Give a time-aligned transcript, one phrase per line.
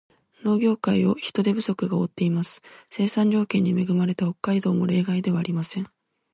[0.43, 2.63] 農業界を人手不足が覆っています。
[2.89, 5.85] 生産条件に恵まれた北海道も例外ではありません。